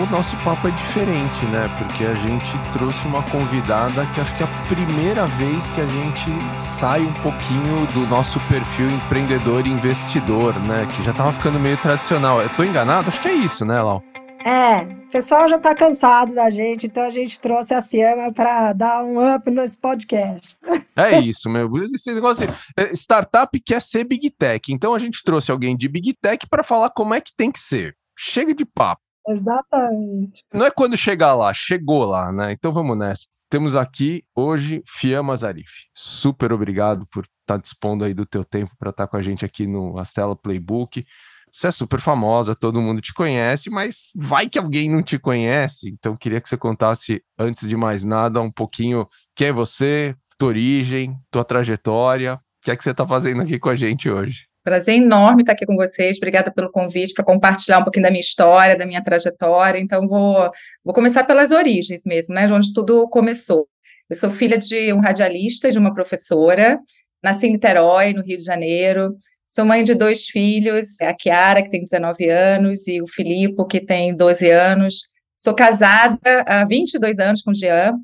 [0.00, 1.64] o nosso papo é diferente, né?
[1.78, 5.86] Porque a gente trouxe uma convidada que acho que é a primeira vez que a
[5.86, 6.30] gente
[6.60, 10.86] sai um pouquinho do nosso perfil empreendedor e investidor, né?
[10.94, 12.40] Que já tava ficando meio tradicional.
[12.40, 13.08] Eu tô enganado?
[13.08, 14.02] Acho que é isso, né, Lau?
[14.44, 18.72] É, o pessoal já tá cansado da gente, então a gente trouxe a Fiamma para
[18.72, 20.56] dar um up nesse podcast.
[20.94, 21.70] É isso, meu.
[21.92, 25.88] Esse negócio assim, é, startup quer ser Big Tech, então a gente trouxe alguém de
[25.88, 27.96] Big Tech para falar como é que tem que ser.
[28.16, 29.07] Chega de papo.
[29.28, 30.42] Exatamente.
[30.52, 32.52] Não é quando chegar lá, chegou lá, né?
[32.52, 33.26] Então vamos nessa.
[33.50, 35.86] Temos aqui hoje Fiamma Zarif.
[35.94, 39.22] Super obrigado por estar tá dispondo aí do teu tempo para estar tá com a
[39.22, 41.04] gente aqui no Astela Playbook.
[41.50, 45.88] Você é super famosa, todo mundo te conhece, mas vai que alguém não te conhece.
[45.88, 50.48] Então queria que você contasse, antes de mais nada, um pouquinho quem é você, tua
[50.48, 54.46] origem, tua trajetória, o que é que você está fazendo aqui com a gente hoje.
[54.64, 56.16] Prazer enorme estar aqui com vocês.
[56.16, 59.78] Obrigada pelo convite para compartilhar um pouquinho da minha história, da minha trajetória.
[59.78, 60.50] Então, vou,
[60.84, 62.46] vou começar pelas origens mesmo, né?
[62.46, 63.68] De onde tudo começou.
[64.10, 66.78] Eu sou filha de um radialista e de uma professora.
[67.22, 69.16] Nasci em Niterói, no Rio de Janeiro.
[69.46, 73.80] Sou mãe de dois filhos, a Kiara, que tem 19 anos, e o Filipe, que
[73.80, 75.08] tem 12 anos.
[75.36, 77.94] Sou casada há 22 anos com o Jean,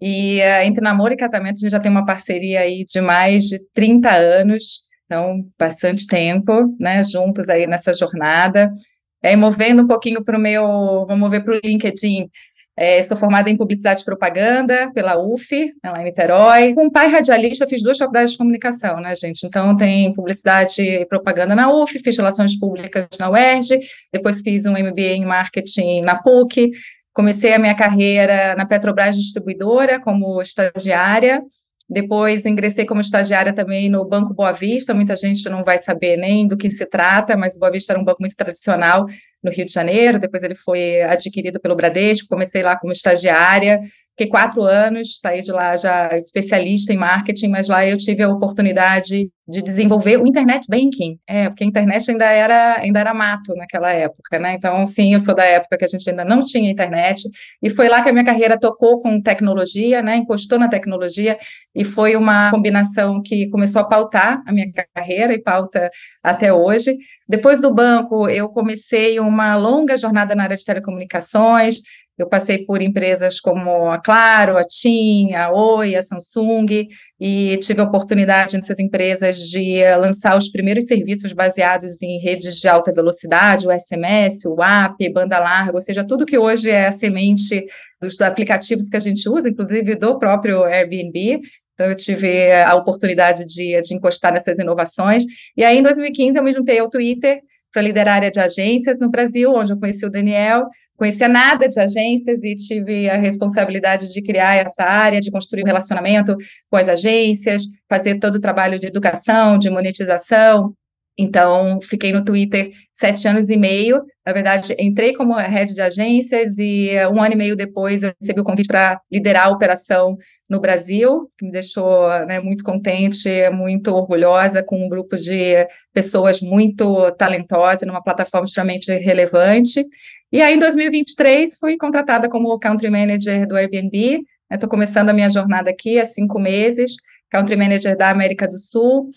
[0.00, 3.44] e uh, entre namoro e casamento a gente já tem uma parceria aí de mais
[3.44, 4.84] de 30 anos.
[5.10, 8.72] Então, bastante tempo, né, juntos aí nessa jornada.
[9.20, 10.62] É, movendo um pouquinho para o meu,
[11.04, 12.30] vamos mover para o LinkedIn.
[12.76, 16.74] É, sou formada em publicidade e propaganda pela UF, né, lá em Niterói.
[16.74, 19.44] Com pai radialista, fiz duas faculdades de comunicação, né, gente?
[19.44, 23.80] Então, tem publicidade e propaganda na UF, fiz relações públicas na UERJ,
[24.12, 26.70] depois fiz um MBA em marketing na PUC.
[27.12, 31.42] Comecei a minha carreira na Petrobras Distribuidora como estagiária.
[31.90, 34.94] Depois ingressei como estagiária também no Banco Boa Vista.
[34.94, 38.00] Muita gente não vai saber nem do que se trata, mas o Boa Vista era
[38.00, 39.06] um banco muito tradicional
[39.42, 40.20] no Rio de Janeiro.
[40.20, 42.28] Depois ele foi adquirido pelo Bradesco.
[42.28, 43.80] Comecei lá como estagiária
[44.20, 48.28] Fiquei quatro anos, saí de lá já especialista em marketing, mas lá eu tive a
[48.28, 51.18] oportunidade de desenvolver o internet banking.
[51.26, 54.52] É, porque a internet ainda era, ainda era mato naquela época, né?
[54.52, 57.22] Então, sim, eu sou da época que a gente ainda não tinha internet,
[57.62, 60.16] e foi lá que a minha carreira tocou com tecnologia, né?
[60.16, 61.38] Encostou na tecnologia,
[61.74, 65.90] e foi uma combinação que começou a pautar a minha carreira e pauta
[66.22, 66.94] até hoje.
[67.26, 71.80] Depois do banco, eu comecei uma longa jornada na área de telecomunicações,
[72.20, 76.86] eu passei por empresas como a Claro, a TIM, a Oi, a Samsung,
[77.18, 82.68] e tive a oportunidade nessas empresas de lançar os primeiros serviços baseados em redes de
[82.68, 86.92] alta velocidade, o SMS, o app, banda larga, ou seja, tudo que hoje é a
[86.92, 87.64] semente
[88.00, 91.40] dos aplicativos que a gente usa, inclusive do próprio Airbnb.
[91.74, 95.24] Então, eu tive a oportunidade de, de encostar nessas inovações.
[95.56, 97.40] E aí, em 2015, eu me juntei ao Twitter
[97.72, 100.66] para liderar a área de agências no Brasil, onde eu conheci o Daniel,
[100.96, 105.66] conhecia nada de agências e tive a responsabilidade de criar essa área, de construir um
[105.66, 106.36] relacionamento
[106.68, 110.74] com as agências, fazer todo o trabalho de educação, de monetização.
[111.18, 114.02] Então, fiquei no Twitter sete anos e meio.
[114.24, 118.40] Na verdade, entrei como head de agências e um ano e meio depois eu recebi
[118.40, 120.16] o convite para liderar a operação
[120.48, 126.40] no Brasil, que me deixou né, muito contente, muito orgulhosa, com um grupo de pessoas
[126.40, 129.84] muito talentosas, numa plataforma extremamente relevante.
[130.32, 134.22] E aí, em 2023, fui contratada como Country Manager do Airbnb.
[134.50, 136.96] Estou começando a minha jornada aqui há cinco meses,
[137.30, 139.10] Country Manager da América do Sul.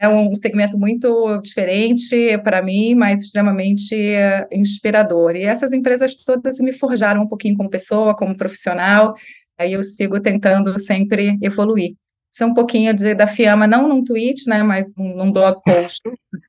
[0.00, 5.36] É um segmento muito diferente para mim, mas extremamente uh, inspirador.
[5.36, 9.14] E essas empresas todas me forjaram um pouquinho como pessoa, como profissional.
[9.58, 11.96] Aí eu sigo tentando sempre evoluir.
[12.32, 15.60] Isso é um pouquinho de, da Fiamma, não num tweet, né, mas num, num blog
[15.62, 16.00] post.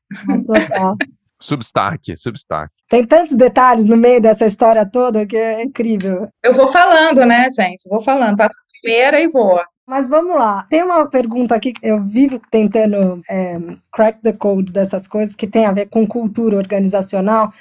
[1.41, 2.72] Substack, Substack.
[2.88, 6.29] Tem tantos detalhes no meio dessa história toda que é incrível.
[6.44, 7.90] Eu vou falando, né, gente?
[7.90, 9.59] Vou falando, passo a primeira e vou.
[9.91, 10.66] Mas vamos lá.
[10.70, 13.59] Tem uma pergunta aqui que eu vivo tentando é,
[13.91, 17.52] crack the code dessas coisas que tem a ver com cultura organizacional.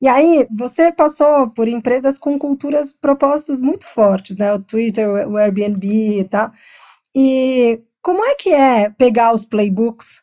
[0.00, 4.52] E aí, você passou por empresas com culturas, propósitos muito fortes, né?
[4.52, 6.52] O Twitter, o Airbnb e tal.
[7.12, 10.22] E como é que é pegar os playbooks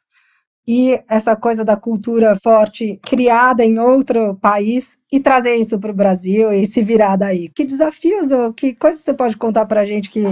[0.66, 5.96] e essa coisa da cultura forte criada em outro país e trazer isso para o
[5.96, 7.50] Brasil e se virar daí.
[7.50, 10.24] Que desafios ou que coisas você pode contar para a gente que,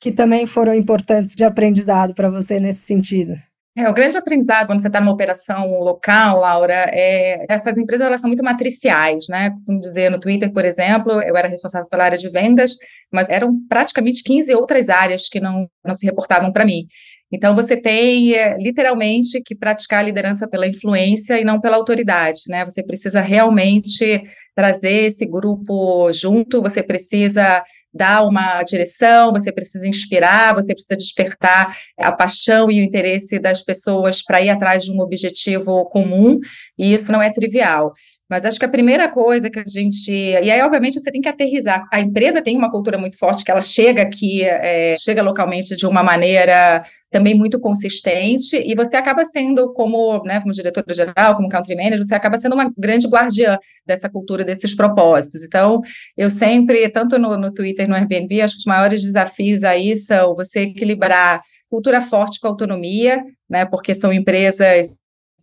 [0.00, 3.34] que também foram importantes de aprendizado para você nesse sentido?
[3.78, 8.20] É, o grande aprendizado quando você está numa operação local, Laura, é essas empresas elas
[8.20, 9.50] são muito matriciais, né?
[9.50, 12.72] Costumo dizer no Twitter, por exemplo, eu era responsável pela área de vendas,
[13.12, 16.86] mas eram praticamente 15 outras áreas que não, não se reportavam para mim.
[17.30, 22.40] Então, você tem é, literalmente que praticar a liderança pela influência e não pela autoridade,
[22.48, 22.64] né?
[22.64, 24.24] Você precisa realmente
[24.56, 27.62] trazer esse grupo junto, você precisa
[27.92, 33.62] dar uma direção, você precisa inspirar, você precisa despertar a paixão e o interesse das
[33.62, 36.38] pessoas para ir atrás de um objetivo comum,
[36.78, 37.92] e isso não é trivial.
[38.28, 40.10] Mas acho que a primeira coisa que a gente.
[40.12, 41.86] E aí, obviamente, você tem que aterrizar.
[41.90, 45.86] A empresa tem uma cultura muito forte, que ela chega aqui, é, chega localmente de
[45.86, 51.48] uma maneira também muito consistente, e você acaba sendo, como, né, como diretora geral, como
[51.48, 55.42] country manager, você acaba sendo uma grande guardiã dessa cultura, desses propósitos.
[55.42, 55.80] Então,
[56.16, 60.34] eu sempre, tanto no, no Twitter, no Airbnb, acho que os maiores desafios aí são
[60.34, 61.40] você equilibrar
[61.70, 64.98] cultura forte com autonomia, né, porque são empresas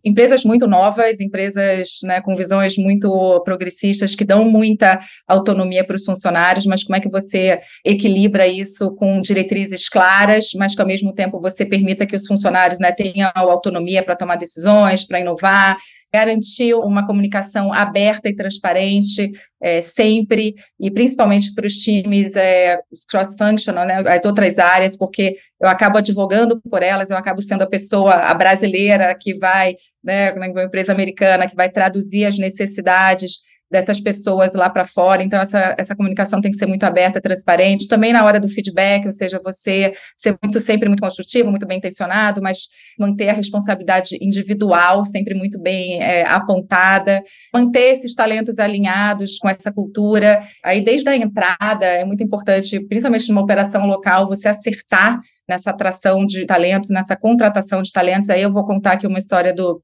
[0.06, 6.04] empresas muito novas, empresas né, com visões muito progressistas que dão muita autonomia para os
[6.04, 11.12] funcionários, mas como é que você equilibra isso com diretrizes claras, mas que ao mesmo
[11.12, 15.76] tempo você permita que os funcionários né, tenham autonomia para tomar decisões, para inovar,
[16.12, 19.30] garantir uma comunicação aberta e transparente
[19.60, 22.78] é, sempre, e principalmente para os times é,
[23.10, 27.68] cross-functional, né, as outras áreas, porque eu acabo advogando por elas, eu acabo sendo a
[27.68, 34.00] pessoa, a brasileira que vai, né, uma empresa americana, que vai traduzir as necessidades dessas
[34.00, 35.22] pessoas lá para fora.
[35.22, 37.88] Então, essa, essa comunicação tem que ser muito aberta, transparente.
[37.88, 41.78] Também na hora do feedback, ou seja, você ser muito, sempre muito construtivo, muito bem
[41.78, 42.68] intencionado, mas
[42.98, 47.22] manter a responsabilidade individual sempre muito bem é, apontada,
[47.52, 50.40] manter esses talentos alinhados com essa cultura.
[50.64, 56.26] Aí, desde a entrada, é muito importante, principalmente numa operação local, você acertar nessa atração
[56.26, 58.30] de talentos, nessa contratação de talentos.
[58.30, 59.80] Aí eu vou contar aqui uma história do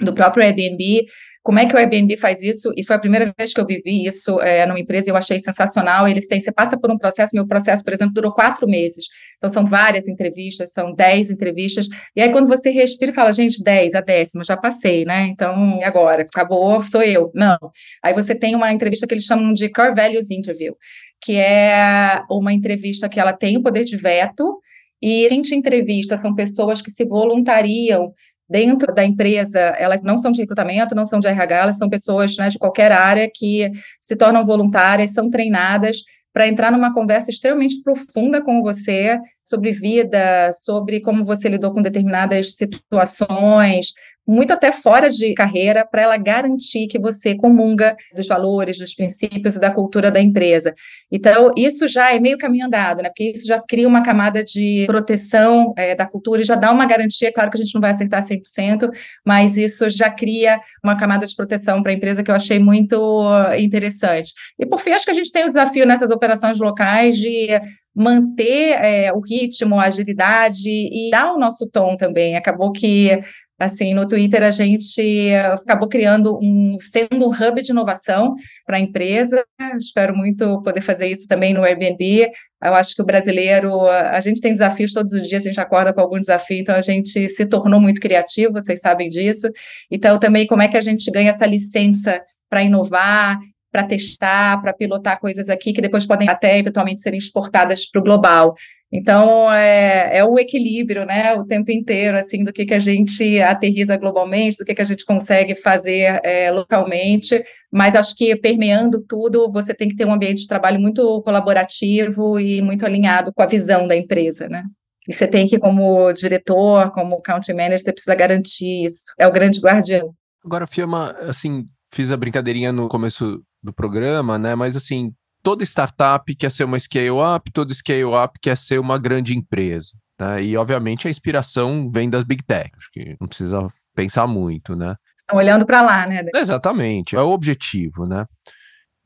[0.00, 1.04] do próprio Airbnb,
[1.42, 2.70] como é que o Airbnb faz isso?
[2.76, 5.38] E foi a primeira vez que eu vivi isso é, numa empresa e eu achei
[5.38, 6.06] sensacional.
[6.06, 9.06] Eles têm, você passa por um processo, meu processo, por exemplo, durou quatro meses.
[9.38, 11.88] Então, são várias entrevistas, são dez entrevistas.
[12.14, 15.28] E aí, quando você respira e fala, gente, dez, a décima, já passei, né?
[15.28, 16.22] Então, e agora?
[16.22, 17.30] Acabou, sou eu.
[17.34, 17.58] Não.
[18.04, 20.76] Aí você tem uma entrevista que eles chamam de Core Values Interview,
[21.22, 24.58] que é uma entrevista que ela tem o poder de veto,
[25.02, 28.12] e a gente entrevista são pessoas que se voluntariam
[28.50, 32.36] dentro da empresa, elas não são de recrutamento, não são de RH, elas são pessoas
[32.36, 33.70] né, de qualquer área que
[34.00, 35.98] se tornam voluntárias, são treinadas.
[36.32, 39.18] Para entrar numa conversa extremamente profunda com você
[39.50, 43.88] sobre vida, sobre como você lidou com determinadas situações,
[44.30, 49.56] muito até fora de carreira, para ela garantir que você comunga dos valores, dos princípios
[49.56, 50.72] e da cultura da empresa.
[51.10, 53.08] Então, isso já é meio caminho andado, né?
[53.08, 56.86] Porque isso já cria uma camada de proteção é, da cultura e já dá uma
[56.86, 58.88] garantia, claro que a gente não vai acertar 100%,
[59.26, 63.28] mas isso já cria uma camada de proteção para a empresa que eu achei muito
[63.58, 64.32] interessante.
[64.58, 67.48] E, por fim, acho que a gente tem o desafio nessas operações locais de
[67.94, 72.36] manter é, o ritmo, a agilidade e dar o nosso tom também.
[72.36, 73.20] Acabou que
[73.60, 78.34] assim, no Twitter a gente acabou criando um, sendo um hub de inovação
[78.64, 79.44] para a empresa,
[79.78, 82.30] espero muito poder fazer isso também no Airbnb,
[82.64, 85.92] eu acho que o brasileiro, a gente tem desafios todos os dias, a gente acorda
[85.92, 89.50] com algum desafio, então a gente se tornou muito criativo, vocês sabem disso,
[89.90, 93.38] então também como é que a gente ganha essa licença para inovar,
[93.70, 98.04] para testar, para pilotar coisas aqui que depois podem até eventualmente serem exportadas para o
[98.04, 98.54] global.
[98.92, 103.40] Então, é, é o equilíbrio, né, o tempo inteiro, assim, do que, que a gente
[103.40, 109.00] aterriza globalmente, do que, que a gente consegue fazer é, localmente, mas acho que permeando
[109.06, 113.42] tudo, você tem que ter um ambiente de trabalho muito colaborativo e muito alinhado com
[113.42, 114.64] a visão da empresa, né.
[115.08, 119.12] E você tem que, como diretor, como country manager, você precisa garantir isso.
[119.18, 120.14] É o grande guardião.
[120.44, 124.54] Agora, Fiamma, assim, fiz a brincadeirinha no começo do programa, né?
[124.54, 125.12] Mas assim,
[125.42, 129.90] toda startup quer ser uma scale-up, toda scale-up quer ser uma grande empresa.
[130.18, 130.44] Né?
[130.44, 134.94] E, obviamente, a inspiração vem das big techs, que não precisa pensar muito, né?
[135.16, 136.22] Estão olhando para lá, né?
[136.34, 138.26] Exatamente, é o objetivo, né?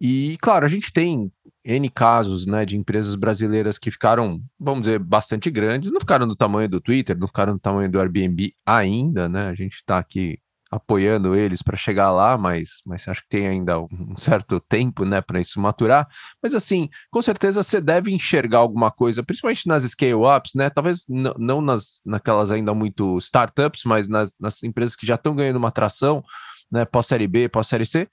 [0.01, 1.31] E, claro, a gente tem
[1.65, 6.37] N casos né, de empresas brasileiras que ficaram, vamos dizer, bastante grandes, não ficaram do
[6.37, 9.49] tamanho do Twitter, não ficaram do tamanho do Airbnb ainda, né?
[9.49, 10.39] A gente está aqui
[10.75, 15.21] apoiando eles para chegar lá, mas, mas acho que tem ainda um certo tempo, né,
[15.21, 16.09] para isso maturar.
[16.43, 20.69] Mas assim, com certeza você deve enxergar alguma coisa, principalmente nas scale-ups, né?
[20.69, 25.57] Talvez não nas naquelas ainda muito startups, mas nas, nas empresas que já estão ganhando
[25.57, 26.25] uma atração,
[26.71, 28.09] né, pós-série B, pós-série C.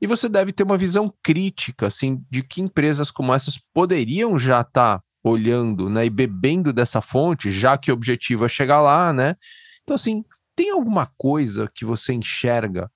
[0.00, 4.60] E você deve ter uma visão crítica, assim, de que empresas como essas poderiam já
[4.60, 9.12] estar tá olhando, né, e bebendo dessa fonte, já que o objetivo é chegar lá,
[9.12, 9.34] né?
[9.82, 10.22] Então, assim,
[10.58, 12.90] tem alguma coisa que você enxerga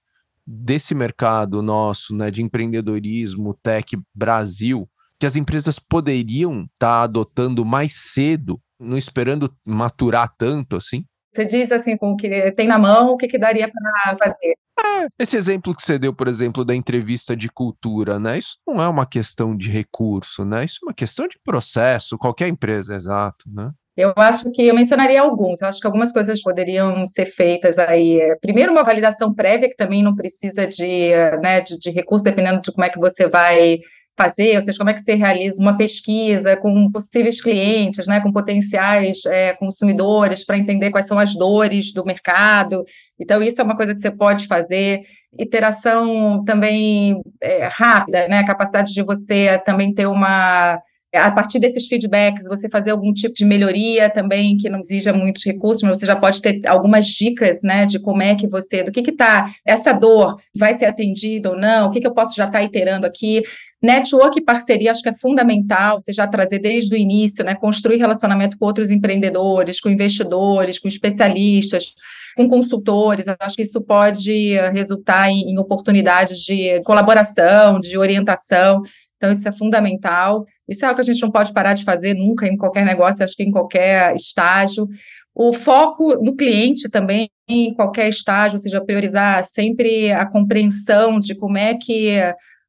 [0.45, 7.65] desse mercado nosso, né, de empreendedorismo, tech Brasil, que as empresas poderiam estar tá adotando
[7.65, 11.05] mais cedo não esperando maturar tanto assim?
[11.33, 14.57] Você diz assim, com o que tem na mão, o que, que daria para fazer?
[14.85, 18.39] É, esse exemplo que você deu, por exemplo, da entrevista de cultura, né?
[18.39, 20.65] Isso não é uma questão de recurso, né?
[20.65, 23.71] Isso é uma questão de processo, qualquer empresa, exato, né?
[23.97, 25.61] Eu acho que eu mencionaria alguns.
[25.61, 28.19] Eu acho que algumas coisas poderiam ser feitas aí.
[28.41, 31.11] Primeiro, uma validação prévia, que também não precisa de,
[31.43, 33.81] né, de, de recurso, dependendo de como é que você vai
[34.17, 38.33] fazer, ou seja, como é que você realiza uma pesquisa com possíveis clientes, né, com
[38.33, 42.85] potenciais é, consumidores, para entender quais são as dores do mercado.
[43.19, 45.01] Então, isso é uma coisa que você pode fazer.
[45.39, 50.81] Iteração também é, rápida, né, capacidade de você também ter uma
[51.15, 55.45] a partir desses feedbacks, você fazer algum tipo de melhoria também que não exija muitos
[55.45, 58.91] recursos, mas você já pode ter algumas dicas, né, de como é que você, do
[58.91, 62.35] que que tá, essa dor vai ser atendida ou não, o que que eu posso
[62.35, 63.43] já estar tá iterando aqui.
[63.83, 67.99] Network e parceria acho que é fundamental, você já trazer desde o início, né, construir
[67.99, 71.95] relacionamento com outros empreendedores, com investidores, com especialistas,
[72.37, 78.83] com consultores, acho que isso pode resultar em, em oportunidades de colaboração, de orientação,
[79.23, 80.45] então, isso é fundamental.
[80.69, 83.25] Isso é algo que a gente não pode parar de fazer nunca em qualquer negócio,
[83.25, 84.89] acho que em qualquer estágio.
[85.33, 91.37] O foco no cliente também, em qualquer estágio, ou seja, priorizar sempre a compreensão de
[91.37, 92.19] como é que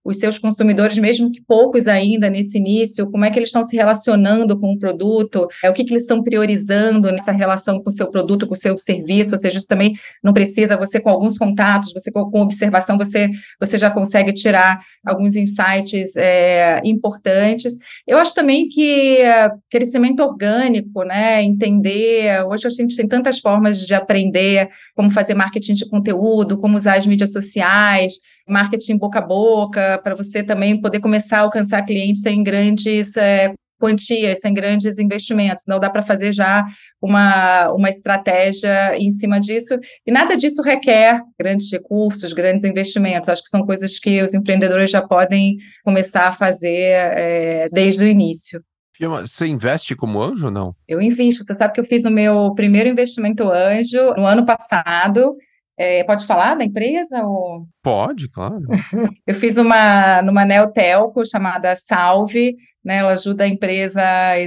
[0.04, 3.76] os seus consumidores, mesmo que poucos ainda nesse início, como é que eles estão se
[3.76, 7.94] relacionando com o produto, é, o que, que eles estão priorizando nessa relação com o
[7.94, 11.38] seu produto, com o seu serviço, ou seja, isso também não precisa, você com alguns
[11.38, 13.30] contatos, você com, com observação, você,
[13.60, 17.78] você já consegue tirar alguns insights é, importantes.
[18.06, 23.86] Eu acho também que é, crescimento orgânico, né, entender, hoje a gente tem tantas formas
[23.86, 28.14] de aprender como fazer marketing de conteúdo, como usar as mídias sociais,
[28.48, 33.54] marketing boca a boca, para você também poder começar a alcançar clientes sem grandes é,
[33.84, 35.66] quantias, sem grandes investimentos.
[35.68, 36.66] Não dá para fazer já
[37.02, 39.78] uma, uma estratégia em cima disso.
[40.08, 43.28] E nada disso requer grandes recursos, grandes investimentos.
[43.28, 48.08] Acho que são coisas que os empreendedores já podem começar a fazer é, desde o
[48.08, 48.64] início.
[49.00, 50.74] Você investe como anjo ou não?
[50.88, 51.44] Eu invisto.
[51.44, 55.36] Você sabe que eu fiz o meu primeiro investimento anjo no ano passado.
[55.78, 57.24] É, pode falar da empresa?
[57.24, 57.66] Ou...
[57.82, 58.62] Pode, claro.
[59.26, 64.04] Eu fiz uma numa Neotelco chamada Salve, né, ela ajuda empresas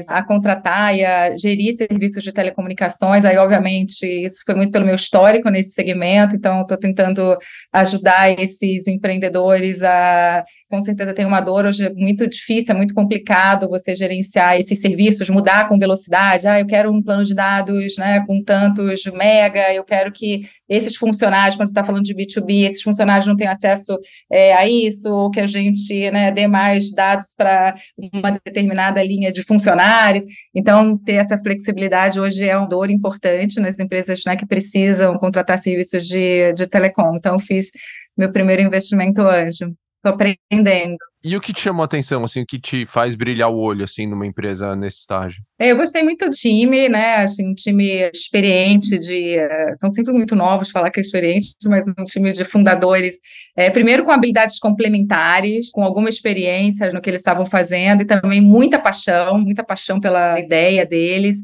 [0.08, 3.24] a contratar e a gerir serviços de telecomunicações.
[3.24, 7.36] Aí, obviamente, isso foi muito pelo meu histórico nesse segmento, então estou tentando
[7.72, 10.44] ajudar esses empreendedores a.
[10.68, 14.80] Com certeza tem uma dor hoje é muito difícil, é muito complicado você gerenciar esses
[14.80, 16.46] serviços, mudar com velocidade.
[16.46, 20.96] Ah, eu quero um plano de dados né, com tantos mega, eu quero que esses
[20.96, 23.98] funcionários, quando você está falando de B2B, esses funcionários não tenham acesso
[24.30, 27.74] é, a isso, ou que a gente né, dê mais dados para
[28.12, 30.24] uma uma determinada linha de funcionários.
[30.54, 35.58] Então, ter essa flexibilidade hoje é uma dor importante nas empresas né, que precisam contratar
[35.58, 37.14] serviços de, de telecom.
[37.16, 37.70] Então, fiz
[38.16, 39.74] meu primeiro investimento anjo.
[39.96, 40.96] Estou aprendendo.
[41.28, 43.82] E o que te chamou a atenção, assim, o que te faz brilhar o olho,
[43.82, 45.42] assim, numa empresa nesse estágio?
[45.58, 50.12] É, eu gostei muito do time, né, assim, um time experiente de, uh, são sempre
[50.12, 53.16] muito novos falar que é experiente, mas um time de fundadores,
[53.56, 58.40] é, primeiro com habilidades complementares, com alguma experiência no que eles estavam fazendo e também
[58.40, 61.38] muita paixão, muita paixão pela ideia deles,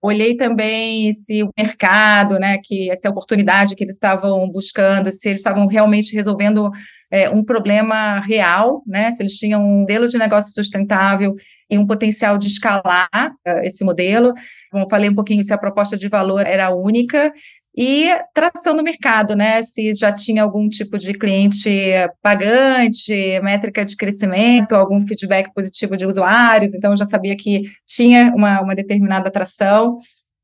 [0.00, 5.40] Olhei também se o mercado, né, que essa oportunidade que eles estavam buscando, se eles
[5.40, 6.70] estavam realmente resolvendo
[7.10, 11.34] é, um problema real, né, se eles tinham um modelo de negócio sustentável
[11.68, 14.32] e um potencial de escalar uh, esse modelo.
[14.70, 17.32] Como falei um pouquinho se a proposta de valor era única
[17.80, 19.62] e tração no mercado, né?
[19.62, 21.70] Se já tinha algum tipo de cliente
[22.20, 28.32] pagante, métrica de crescimento, algum feedback positivo de usuários, então eu já sabia que tinha
[28.34, 29.94] uma, uma determinada atração.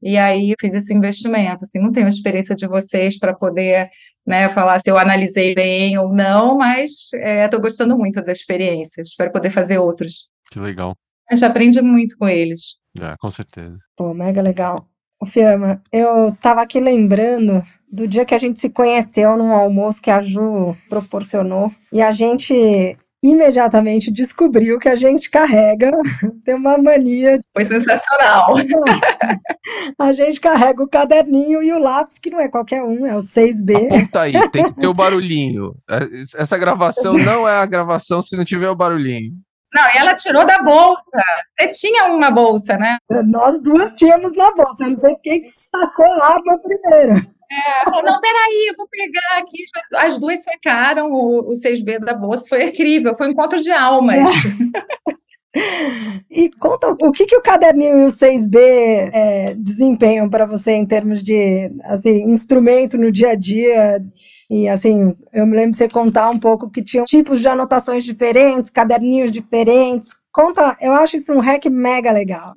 [0.01, 1.65] E aí fiz esse investimento.
[1.65, 3.91] Assim, não tenho experiência de vocês para poder
[4.25, 9.03] né, falar se eu analisei bem ou não, mas estou é, gostando muito da experiência.
[9.03, 10.29] Espero poder fazer outros.
[10.53, 10.95] Que legal.
[11.29, 12.77] A gente aprende muito com eles.
[12.97, 13.77] É, com certeza.
[13.97, 14.89] Pô, mega legal.
[15.25, 20.03] O Fiamma, eu tava aqui lembrando do dia que a gente se conheceu num almoço
[20.03, 25.91] que a Ju proporcionou e a gente imediatamente descobriu que a gente carrega,
[26.45, 27.41] tem uma mania.
[27.55, 28.55] Foi sensacional.
[29.99, 33.21] a gente carrega o caderninho e o lápis, que não é qualquer um, é o
[33.21, 33.87] 6B.
[33.87, 35.75] Aponta aí, tem que ter o barulhinho.
[35.89, 36.01] É,
[36.39, 39.33] essa gravação não é a gravação se não tiver o barulhinho.
[39.75, 41.23] Não, e ela tirou da bolsa.
[41.59, 42.99] Você tinha uma bolsa, né?
[43.27, 44.85] Nós duas tínhamos na bolsa.
[44.85, 47.27] Eu não sei quem que sacou a aba primeiro.
[47.51, 49.59] É, falou, não, peraí, eu vou pegar aqui.
[49.95, 52.47] As duas sacaram o, o 6B da bolsa.
[52.49, 54.19] Foi incrível, foi um encontro de almas.
[54.19, 54.95] É.
[56.29, 60.85] E conta o que, que o caderninho e o 6B é, desempenham para você em
[60.85, 64.03] termos de assim, instrumento no dia a dia.
[64.51, 68.05] E assim, eu me lembro de você contar um pouco que tinham tipos de anotações
[68.05, 70.11] diferentes, caderninhos diferentes.
[70.33, 72.55] Conta, eu acho isso um hack mega legal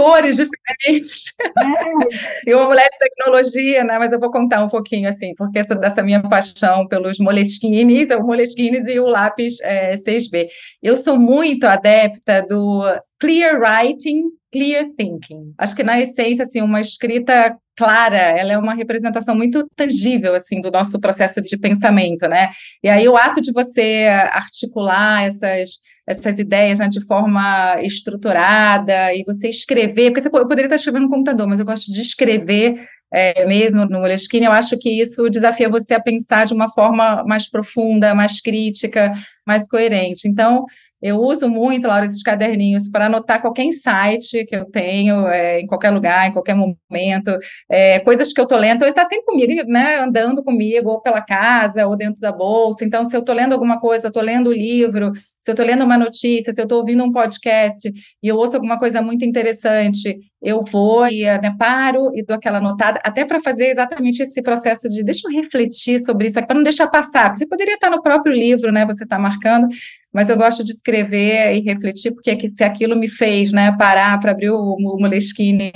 [0.00, 1.34] cores diferentes.
[1.58, 2.48] É.
[2.50, 3.98] e uma mulher de tecnologia, né?
[3.98, 8.22] Mas eu vou contar um pouquinho, assim, porque essa, dessa minha paixão pelos moleskines, o
[8.22, 10.48] moleskines e o lápis é, 6B.
[10.82, 12.82] Eu sou muito adepta do
[13.18, 15.54] clear writing, clear thinking.
[15.58, 20.60] Acho que, na essência, assim, uma escrita clara, ela é uma representação muito tangível, assim,
[20.60, 22.50] do nosso processo de pensamento, né?
[22.82, 25.78] E aí o ato de você articular essas
[26.10, 31.04] essas ideias né, de forma estruturada e você escrever, porque você, eu poderia estar escrevendo
[31.04, 35.28] no computador, mas eu gosto de escrever é, mesmo no Moleskine, eu acho que isso
[35.28, 39.12] desafia você a pensar de uma forma mais profunda, mais crítica,
[39.46, 40.28] mais coerente.
[40.28, 40.64] Então,
[41.02, 45.66] eu uso muito, Laura, esses caderninhos para anotar qualquer insight que eu tenho, é, em
[45.66, 47.38] qualquer lugar, em qualquer momento,
[47.68, 51.22] é, coisas que eu estou lendo, ele está sempre comigo, né, andando comigo, ou pela
[51.22, 54.52] casa, ou dentro da bolsa, então se eu estou lendo alguma coisa, estou lendo o
[54.52, 57.90] livro, se eu estou lendo uma notícia, se eu estou ouvindo um podcast
[58.22, 62.58] e eu ouço alguma coisa muito interessante, eu vou e né, paro e dou aquela
[62.58, 66.62] anotada, até para fazer exatamente esse processo de deixa eu refletir sobre isso, para não
[66.62, 69.66] deixar passar, você poderia estar no próprio livro, né, você está marcando,
[70.12, 74.32] mas eu gosto de escrever e refletir, porque se aquilo me fez né, parar para
[74.32, 75.72] abrir o, o Moleskine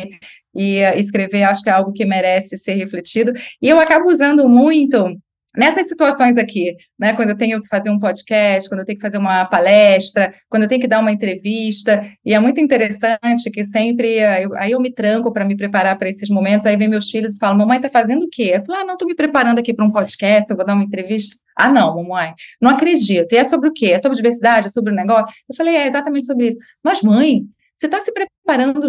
[0.55, 3.33] e escrever, acho que é algo que merece ser refletido.
[3.61, 5.17] E eu acabo usando muito
[5.57, 9.03] nessas situações aqui, né, quando eu tenho que fazer um podcast, quando eu tenho que
[9.03, 13.65] fazer uma palestra, quando eu tenho que dar uma entrevista, e é muito interessante que
[13.65, 17.11] sempre, eu, aí eu me tranco para me preparar para esses momentos, aí vem meus
[17.11, 18.53] filhos e falam, mamãe, tá fazendo o quê?
[18.55, 20.85] Eu falo, ah, não, estou me preparando aqui para um podcast, eu vou dar uma
[20.85, 21.37] entrevista.
[21.57, 23.33] Ah, não, mamãe, não acredito.
[23.33, 23.87] E é sobre o quê?
[23.87, 24.67] É sobre diversidade?
[24.67, 25.27] É sobre o negócio?
[25.49, 26.59] Eu falei, é exatamente sobre isso.
[26.83, 27.43] Mas, mãe,
[27.77, 28.34] você está se preparando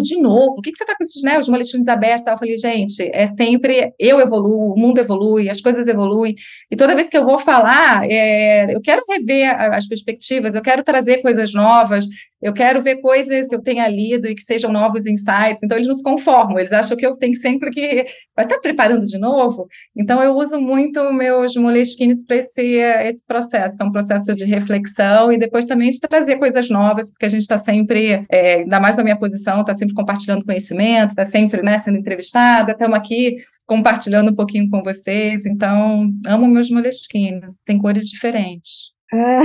[0.02, 0.56] de novo?
[0.58, 2.26] O que, que você está com esses, né, os molestins abertos?
[2.26, 6.34] Eu falei, gente, é sempre eu evoluo, o mundo evolui, as coisas evoluem,
[6.70, 10.82] e toda vez que eu vou falar, é, eu quero rever as perspectivas, eu quero
[10.82, 12.06] trazer coisas novas,
[12.40, 15.62] eu quero ver coisas que eu tenha lido e que sejam novos insights.
[15.62, 18.04] Então, eles não se conformam, eles acham que eu tenho sempre que.
[18.36, 19.66] Vai estar preparando de novo?
[19.96, 24.44] Então, eu uso muito meus moleskines para esse, esse processo, que é um processo de
[24.44, 28.78] reflexão e depois também de trazer coisas novas, porque a gente está sempre, é, ainda
[28.80, 33.36] mais na minha posição, está sempre compartilhando conhecimento, está sempre né, sendo entrevistada, estamos aqui
[33.66, 35.44] compartilhando um pouquinho com vocês.
[35.44, 38.94] Então, amo meus moleskines, tem cores diferentes.
[39.12, 39.40] É.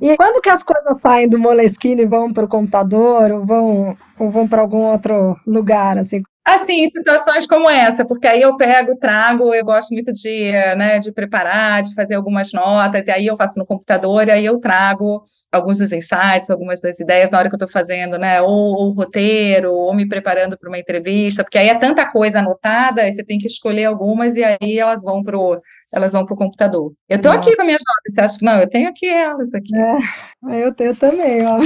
[0.00, 3.96] E quando que as coisas saem do Moleskine e vão para o computador ou vão,
[4.18, 6.22] ou vão para algum outro lugar, assim?
[6.54, 11.12] Assim, situações como essa, porque aí eu pego, trago, eu gosto muito de, né, de
[11.12, 15.22] preparar, de fazer algumas notas, e aí eu faço no computador, e aí eu trago
[15.52, 18.90] alguns dos insights, algumas das ideias na hora que eu estou fazendo, né, ou o
[18.92, 23.24] roteiro, ou me preparando para uma entrevista, porque aí é tanta coisa anotada, aí você
[23.24, 25.60] tem que escolher algumas, e aí elas vão para o
[25.92, 26.92] elas vão para o computador.
[27.08, 28.60] Eu estou aqui com minhas notas, você acha que não?
[28.60, 29.76] Eu tenho aqui elas aqui.
[29.76, 31.58] É, eu tenho também, ó.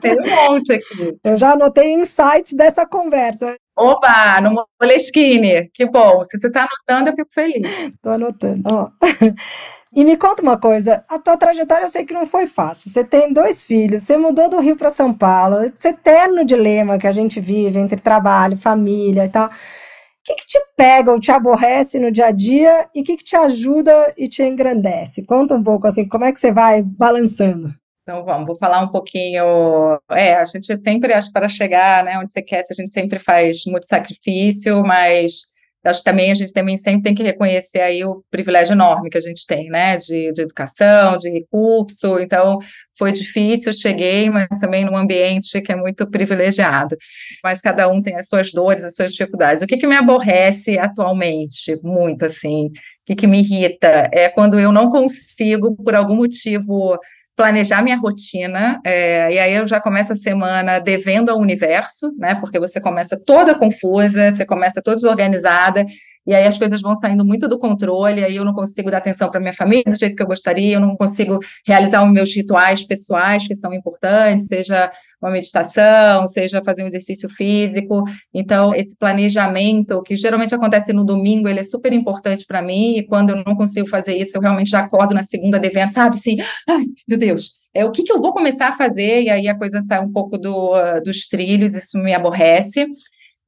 [0.00, 1.16] Tem um monte aqui.
[1.24, 3.56] Eu já anotei insights dessa conversa.
[3.76, 6.22] Oba, no Moleskine, que bom.
[6.24, 7.72] Se você está anotando, eu fico feliz.
[7.88, 8.90] Estou anotando, ó.
[9.92, 12.88] E me conta uma coisa, a tua trajetória eu sei que não foi fácil.
[12.88, 17.08] Você tem dois filhos, você mudou do Rio para São Paulo, esse eterno dilema que
[17.08, 19.50] a gente vive entre trabalho, família e tal
[20.24, 23.24] que, que te pega ou te aborrece no dia a dia e o que, que
[23.24, 25.24] te ajuda e te engrandece?
[25.24, 27.74] Conta um pouco assim, como é que você vai balançando?
[28.10, 29.44] Então vamos, vou falar um pouquinho.
[30.10, 33.64] É, a gente sempre acho para chegar, né, onde você quer, a gente sempre faz
[33.66, 35.42] muito sacrifício, mas
[35.84, 39.16] acho que também a gente também sempre tem que reconhecer aí o privilégio enorme que
[39.16, 42.58] a gente tem, né, de, de educação, de recurso, então
[42.98, 46.96] foi difícil, cheguei, mas também num ambiente que é muito privilegiado,
[47.44, 49.62] mas cada um tem as suas dores, as suas dificuldades.
[49.62, 52.70] O que, que me aborrece atualmente, muito assim, o
[53.06, 56.98] que, que me irrita, é quando eu não consigo, por algum motivo,
[57.40, 62.34] planejar minha rotina, é, e aí eu já começo a semana devendo ao universo, né?
[62.34, 65.86] Porque você começa toda confusa, você começa toda desorganizada,
[66.26, 69.30] e aí as coisas vão saindo muito do controle, aí eu não consigo dar atenção
[69.30, 72.82] para minha família do jeito que eu gostaria, eu não consigo realizar os meus rituais
[72.82, 78.04] pessoais que são importantes, seja uma meditação, seja fazer um exercício físico.
[78.32, 83.02] Então, esse planejamento, que geralmente acontece no domingo, ele é super importante para mim, e
[83.06, 86.38] quando eu não consigo fazer isso, eu realmente já acordo na segunda devendo, sabe, assim,
[86.68, 89.56] ai, meu Deus, é o que, que eu vou começar a fazer, e aí a
[89.56, 92.86] coisa sai um pouco do, uh, dos trilhos, isso me aborrece.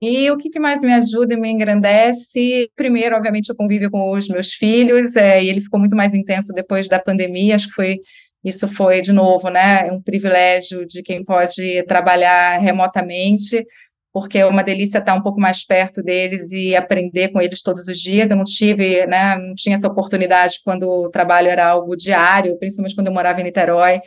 [0.04, 2.68] E o que, mais me ajuda e me engrandece?
[2.74, 6.52] Primeiro, obviamente, o convívio com os meus filhos, é, e ele ficou muito mais intenso
[6.52, 8.00] depois da pandemia, acho que foi
[8.44, 13.64] Isso foi, de novo, né, um privilégio de quem pode trabalhar remotamente,
[14.12, 17.86] porque é uma delícia estar um pouco mais perto deles e aprender com eles todos
[17.88, 18.30] os dias.
[18.30, 22.96] Eu não tive, né, não tinha essa oportunidade quando o trabalho era algo diário, principalmente
[22.96, 24.00] quando eu morava em Niterói.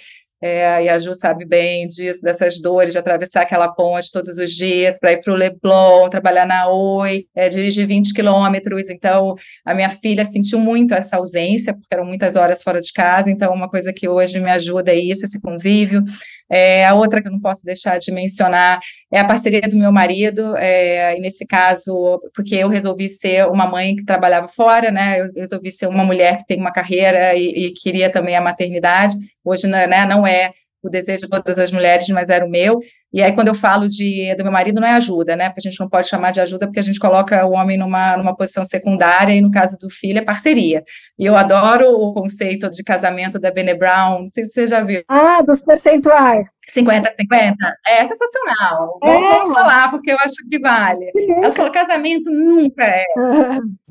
[0.48, 4.52] É, e a Ju sabe bem disso, dessas dores de atravessar aquela ponte todos os
[4.52, 8.88] dias para ir para o Leblon, trabalhar na Oi, é, dirigir 20 quilômetros.
[8.92, 9.34] Então,
[9.66, 13.32] a minha filha sentiu muito essa ausência, porque eram muitas horas fora de casa.
[13.32, 16.04] Então, uma coisa que hoje me ajuda é isso, esse convívio.
[16.50, 18.80] É, a outra que eu não posso deixar de mencionar
[19.12, 23.66] é a parceria do meu marido, é, e nesse caso, porque eu resolvi ser uma
[23.66, 25.22] mãe que trabalhava fora, né?
[25.22, 29.16] Eu resolvi ser uma mulher que tem uma carreira e, e queria também a maternidade.
[29.44, 30.52] Hoje né, não é
[30.86, 32.80] o desejo de todas as mulheres, mas era o meu.
[33.16, 35.48] E aí, quando eu falo de, do meu marido, não é ajuda, né?
[35.48, 38.18] Porque a gente não pode chamar de ajuda, porque a gente coloca o homem numa,
[38.18, 40.84] numa posição secundária, e no caso do filho, é parceria.
[41.18, 44.82] E eu adoro o conceito de casamento da Bene Brown, não sei se você já
[44.82, 45.02] viu.
[45.08, 46.50] Ah, dos percentuais.
[46.70, 47.56] 50-50.
[47.88, 49.00] É sensacional.
[49.02, 49.08] É.
[49.08, 51.10] Vamos falar, porque eu acho que vale.
[51.38, 53.06] Ela falou: casamento nunca é.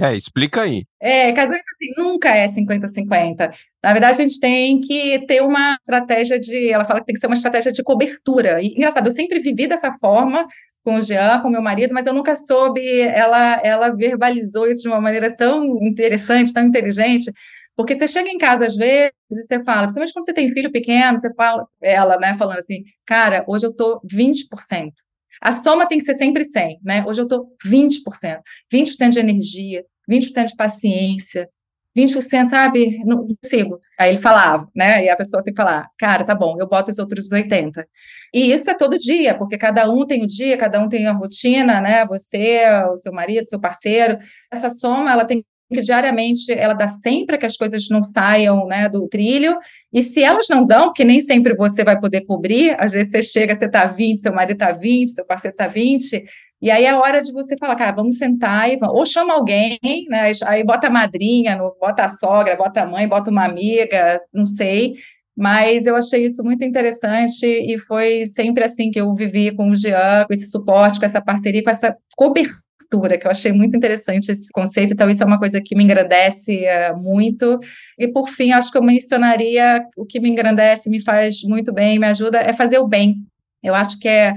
[0.01, 0.85] É, explica aí.
[1.01, 3.51] É, casamento assim, nunca é 50-50.
[3.83, 6.71] Na verdade, a gente tem que ter uma estratégia de.
[6.71, 8.61] Ela fala que tem que ser uma estratégia de cobertura.
[8.61, 10.47] E, engraçado, eu sempre vivi dessa forma
[10.85, 13.01] com o Jean, com meu marido, mas eu nunca soube.
[13.01, 17.33] Ela, ela verbalizou isso de uma maneira tão interessante, tão inteligente.
[17.77, 20.71] Porque você chega em casa às vezes e você fala, principalmente quando você tem filho
[20.71, 24.93] pequeno, você fala, ela, né, falando assim, cara, hoje eu tô 20%.
[25.41, 27.05] A soma tem que ser sempre 100, né?
[27.07, 28.41] Hoje eu tô 20%.
[28.73, 31.49] 20% de energia, 20% de paciência,
[31.97, 33.79] 20%, sabe, não consigo.
[33.99, 35.05] Aí ele falava, né?
[35.05, 37.87] E a pessoa tem que falar, cara, tá bom, eu boto os outros 80.
[38.33, 41.13] E isso é todo dia, porque cada um tem o dia, cada um tem a
[41.13, 42.05] rotina, né?
[42.07, 44.19] Você, o seu marido, seu parceiro.
[44.51, 48.89] Essa soma, ela tem que diariamente ela dá sempre que as coisas não saiam né,
[48.89, 49.59] do trilho,
[49.93, 53.23] e se elas não dão, porque nem sempre você vai poder cobrir, às vezes você
[53.23, 56.25] chega, você está 20, seu marido está 20, seu parceiro está 20,
[56.65, 59.79] e aí é hora de você falar, cara, vamos sentar e vamos, ou chama alguém,
[60.09, 60.33] né?
[60.47, 64.95] Aí bota a madrinha, bota a sogra, bota a mãe, bota uma amiga, não sei.
[65.37, 69.75] Mas eu achei isso muito interessante e foi sempre assim que eu vivi com o
[69.77, 74.33] Jean, com esse suporte, com essa parceria, com essa cobertura, que eu achei muito interessante
[74.33, 74.95] esse conceito.
[74.95, 77.61] Então, isso é uma coisa que me engrandece uh, muito.
[77.99, 81.99] E, por fim, acho que eu mencionaria o que me engrandece, me faz muito bem,
[81.99, 83.17] me ajuda, é fazer o bem.
[83.63, 84.35] Eu acho que é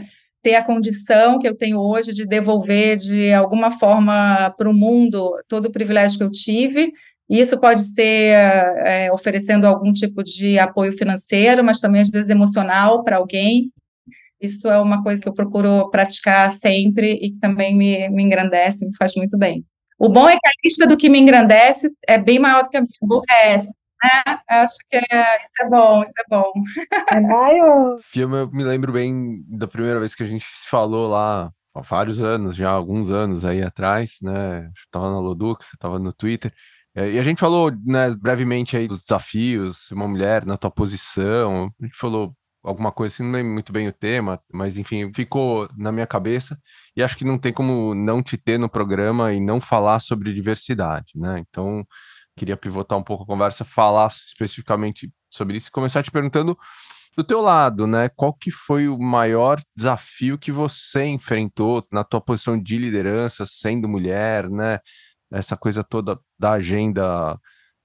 [0.48, 5.30] ter a condição que eu tenho hoje de devolver de alguma forma para o mundo
[5.46, 6.94] todo o privilégio que eu tive.
[7.30, 8.32] E isso pode ser
[8.86, 13.70] é, oferecendo algum tipo de apoio financeiro, mas também às vezes emocional para alguém.
[14.40, 18.88] Isso é uma coisa que eu procuro praticar sempre e que também me, me engrandece,
[18.88, 19.66] me faz muito bem.
[20.00, 22.78] O bom é que a lista do que me engrandece é bem maior do que
[22.78, 23.68] a minha aborrece.
[24.04, 26.54] É, acho que é, isso é bom, isso é bom.
[27.12, 27.98] É maio.
[28.04, 31.82] Filme, eu me lembro bem da primeira vez que a gente se falou lá, há
[31.82, 34.70] vários anos, já alguns anos aí atrás, né?
[34.78, 36.54] Estava na Lodux, você estava no Twitter.
[36.96, 41.72] É, e a gente falou, né, brevemente aí dos desafios, uma mulher na tua posição.
[41.82, 45.70] A gente falou alguma coisa assim, não lembro muito bem o tema, mas enfim, ficou
[45.78, 46.60] na minha cabeça.
[46.96, 50.34] E acho que não tem como não te ter no programa e não falar sobre
[50.34, 51.40] diversidade, né?
[51.48, 51.86] Então,
[52.38, 56.58] queria pivotar um pouco a conversa, falar especificamente sobre isso e começar te perguntando
[57.17, 58.10] do teu lado, né?
[58.10, 63.88] Qual que foi o maior desafio que você enfrentou na tua posição de liderança, sendo
[63.89, 64.80] mulher, né?
[65.32, 67.39] Essa coisa toda da agenda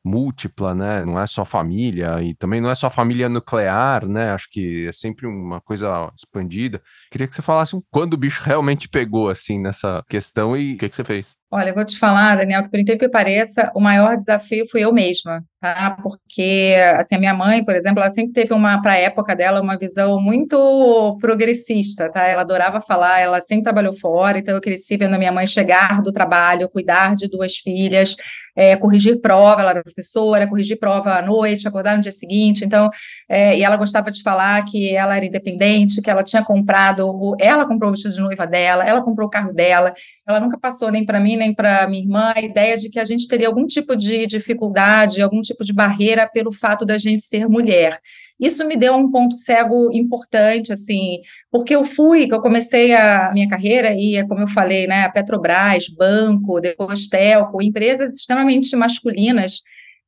[0.04, 1.04] múltipla, né?
[1.04, 4.32] Não é só família e também não é só família nuclear, né?
[4.32, 6.82] Acho que é sempre uma coisa expandida.
[7.10, 10.88] Queria que você falasse quando o bicho realmente pegou assim nessa questão e o que,
[10.88, 11.41] que você fez.
[11.54, 14.80] Olha, eu vou te falar, Daniel, que por incrível que pareça, o maior desafio fui
[14.80, 15.94] eu mesma, tá?
[16.02, 19.60] Porque, assim, a minha mãe, por exemplo, ela sempre teve uma, para a época dela,
[19.60, 22.26] uma visão muito progressista, tá?
[22.26, 26.00] Ela adorava falar, ela sempre trabalhou fora, então eu cresci vendo a minha mãe chegar
[26.00, 28.16] do trabalho, cuidar de duas filhas,
[28.56, 32.90] é, corrigir prova, ela era professora, corrigir prova à noite, acordar no dia seguinte, então,
[33.28, 37.66] é, e ela gostava de falar que ela era independente, que ela tinha comprado, ela
[37.66, 39.92] comprou o vestido de noiva dela, ela comprou o carro dela,
[40.26, 43.04] ela nunca passou nem para mim, nem para minha irmã a ideia de que a
[43.04, 47.48] gente teria algum tipo de dificuldade, algum tipo de barreira pelo fato da gente ser
[47.48, 47.98] mulher.
[48.38, 53.30] Isso me deu um ponto cego importante, assim, porque eu fui, que eu comecei a
[53.32, 59.60] minha carreira e, como eu falei, né, Petrobras, banco, depois Telco, empresas extremamente masculinas,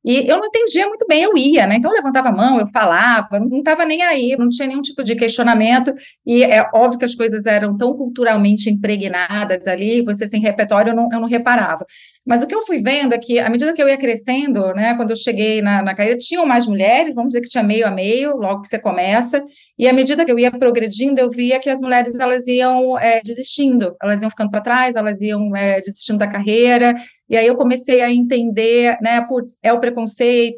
[0.05, 1.77] E eu não entendia muito bem, eu ia, né?
[1.77, 5.03] Então eu levantava a mão, eu falava, não estava nem aí, não tinha nenhum tipo
[5.03, 5.93] de questionamento.
[6.25, 10.95] E é óbvio que as coisas eram tão culturalmente impregnadas ali, você sem repertório, eu
[10.95, 11.85] não, eu não reparava.
[12.25, 14.95] Mas o que eu fui vendo é que, à medida que eu ia crescendo, né,
[14.95, 17.91] quando eu cheguei na, na carreira, tinham mais mulheres, vamos dizer que tinha meio a
[17.91, 19.43] meio, logo que você começa,
[19.77, 23.21] e à medida que eu ia progredindo, eu via que as mulheres elas iam é,
[23.23, 26.95] desistindo, elas iam ficando para trás, elas iam é, desistindo da carreira,
[27.29, 30.53] e aí eu comecei a entender, né, putz, é o preconceito, comecei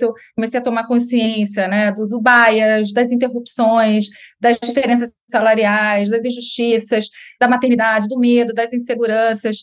[0.60, 4.08] a tomar consciência, né, do, do bias, das interrupções,
[4.40, 7.08] das diferenças salariais, das injustiças,
[7.40, 9.60] da maternidade, do medo, das inseguranças.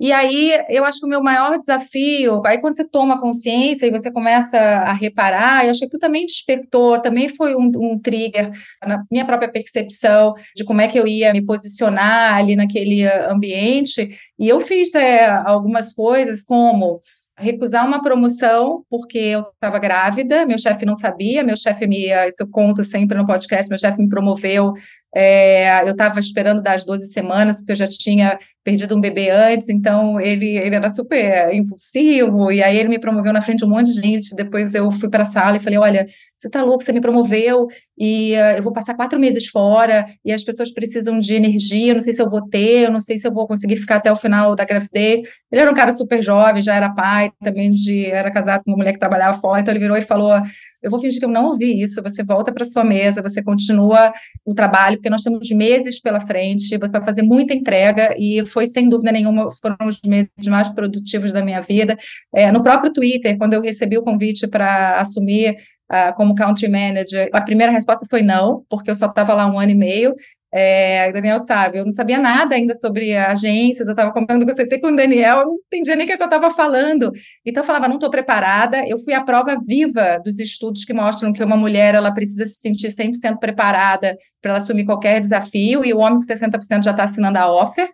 [0.00, 3.90] E aí, eu acho que o meu maior desafio, aí quando você toma consciência e
[3.90, 8.52] você começa a reparar, eu acho que também despertou, também foi um, um, trigger
[8.86, 14.16] na minha própria percepção de como é que eu ia me posicionar ali naquele ambiente.
[14.38, 17.00] E eu fiz é, algumas coisas como
[17.38, 22.42] recusar uma promoção porque eu estava grávida, meu chefe não sabia, meu chefe me, isso
[22.42, 24.74] eu conto sempre no podcast, meu chefe me promoveu,
[25.14, 29.70] é, eu estava esperando das 12 semanas, porque eu já tinha perdido um bebê antes,
[29.70, 33.70] então ele, ele era super impulsivo, e aí ele me promoveu na frente de um
[33.70, 36.84] monte de gente, depois eu fui para a sala e falei, olha, você tá louco,
[36.84, 37.66] você me promoveu,
[37.98, 41.94] e uh, eu vou passar quatro meses fora, e as pessoas precisam de energia, eu
[41.94, 44.12] não sei se eu vou ter, eu não sei se eu vou conseguir ficar até
[44.12, 48.04] o final da gravidez, ele era um cara super jovem, já era pai, também de,
[48.04, 50.34] era casado com uma mulher que trabalhava fora, então ele virou e falou,
[50.82, 54.12] eu vou fingir que eu não ouvi isso, você volta para sua mesa, você continua
[54.44, 58.57] o trabalho, porque nós temos meses pela frente, você vai fazer muita entrega, e foi
[58.66, 61.96] sem dúvida nenhuma, foram os meses mais produtivos da minha vida.
[62.34, 65.56] É, no próprio Twitter, quando eu recebi o convite para assumir
[65.90, 69.58] Uh, como country manager, a primeira resposta foi não, porque eu só estava lá um
[69.58, 70.14] ano e meio,
[70.50, 74.66] é, Daniel sabe, eu não sabia nada ainda sobre agências, eu estava comentando com você
[74.80, 77.12] com o Daniel, eu não entendia nem o que, eu estava falando.
[77.44, 78.82] Então eu falava, não estou preparada.
[78.88, 82.60] Eu fui a prova viva dos estudos que mostram que uma mulher ela precisa se
[82.60, 87.38] sentir 100% preparada para assumir qualquer desafio, e o homem com 60% já está assinando
[87.38, 87.88] a offer.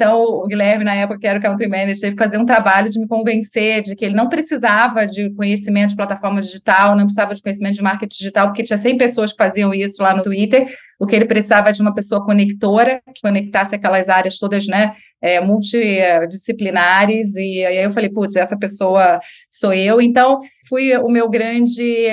[0.00, 2.88] Então, o Guilherme, na época que era o country manager, teve que fazer um trabalho
[2.88, 7.34] de me convencer de que ele não precisava de conhecimento de plataforma digital, não precisava
[7.34, 10.66] de conhecimento de marketing digital, porque tinha 100 pessoas que faziam isso lá no Twitter.
[10.98, 15.38] O que ele precisava de uma pessoa conectora, que conectasse aquelas áreas todas, né, é,
[15.38, 17.34] multidisciplinares.
[17.34, 20.00] E aí eu falei, putz, essa pessoa sou eu.
[20.00, 22.08] Então, fui o meu grande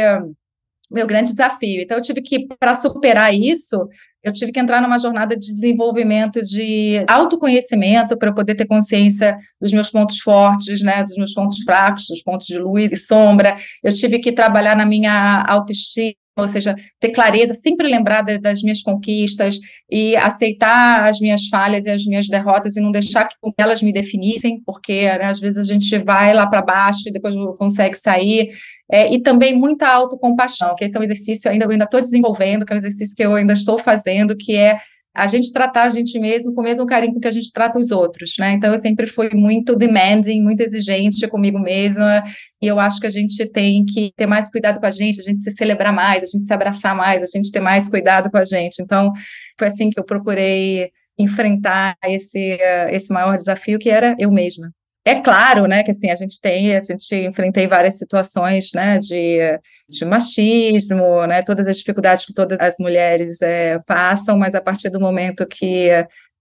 [0.89, 1.82] meu grande desafio.
[1.82, 3.88] Então, eu tive que, para superar isso,
[4.28, 9.72] eu tive que entrar numa jornada de desenvolvimento de autoconhecimento para poder ter consciência dos
[9.72, 13.56] meus pontos fortes, né, dos meus pontos fracos, dos pontos de luz e sombra.
[13.84, 18.84] Eu tive que trabalhar na minha autoestima ou seja, ter clareza, sempre lembrar das minhas
[18.84, 19.60] conquistas
[19.90, 23.92] e aceitar as minhas falhas e as minhas derrotas e não deixar que elas me
[23.92, 28.50] definissem, porque né, às vezes a gente vai lá para baixo e depois consegue sair.
[28.90, 32.66] É, e também muita autocompaixão, que esse é um exercício ainda eu ainda estou desenvolvendo,
[32.66, 34.80] que é um exercício que eu ainda estou fazendo, que é
[35.18, 37.80] a gente tratar a gente mesmo com o mesmo carinho com que a gente trata
[37.80, 38.52] os outros, né?
[38.52, 42.24] Então eu sempre fui muito demanding, muito exigente comigo mesma,
[42.62, 45.24] e eu acho que a gente tem que ter mais cuidado com a gente, a
[45.24, 48.38] gente se celebrar mais, a gente se abraçar mais, a gente ter mais cuidado com
[48.38, 48.80] a gente.
[48.80, 49.12] Então
[49.58, 52.60] foi assim que eu procurei enfrentar esse
[52.92, 54.72] esse maior desafio que era eu mesma.
[55.08, 59.39] É claro, né, que assim, a gente tem, a gente enfrentei várias situações, né, de,
[59.88, 64.89] de machismo, né, todas as dificuldades que todas as mulheres é, passam, mas a partir
[64.89, 65.88] do momento que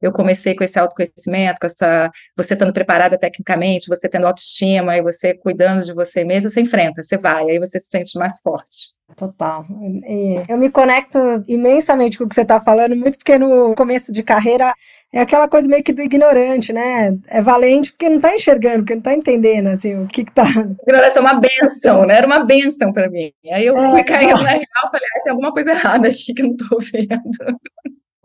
[0.02, 5.02] eu comecei com esse autoconhecimento, com essa, você estando preparada tecnicamente, você tendo autoestima e
[5.02, 8.95] você cuidando de você mesmo, você enfrenta, você vai, aí você se sente mais forte.
[9.14, 9.64] Total.
[10.06, 14.12] E eu me conecto imensamente com o que você está falando, muito porque no começo
[14.12, 14.74] de carreira
[15.12, 17.16] é aquela coisa meio que do ignorante, né?
[17.28, 20.44] É valente porque não está enxergando, porque não está entendendo, assim, o que que tá...
[20.82, 22.16] Ignorância é uma benção, né?
[22.16, 23.32] Era uma benção para mim.
[23.50, 26.42] Aí eu é, fui caindo na real, falei, ah, tem alguma coisa errada aqui que
[26.42, 27.58] eu não estou vendo.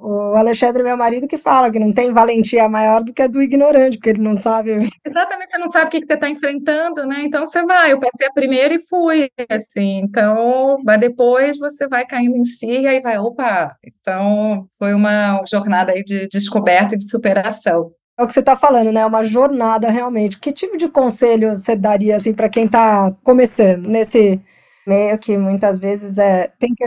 [0.03, 3.39] O Alexandre, meu marido, que fala que não tem valentia maior do que a do
[3.39, 4.89] ignorante, porque ele não sabe.
[5.05, 7.21] Exatamente, você não sabe o que, que você está enfrentando, né?
[7.21, 9.99] Então você vai, eu passei a primeira e fui, assim.
[9.99, 13.77] Então, mas depois você vai caindo em si e aí vai, opa.
[13.85, 17.91] Então, foi uma jornada aí de descoberta e de superação.
[18.17, 19.05] É o que você está falando, né?
[19.05, 20.39] Uma jornada realmente.
[20.39, 24.41] Que tipo de conselho você daria assim para quem está começando nesse
[24.85, 26.83] meio que muitas vezes é tem que